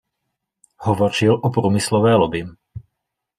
Hovořil 0.77 1.39
o 1.43 1.49
průmyslové 1.49 2.15
lobby. 2.15 2.45